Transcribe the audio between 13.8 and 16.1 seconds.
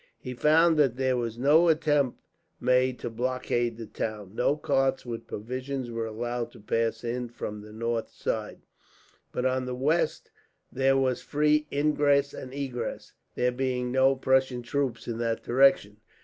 no Prussian troops in that direction.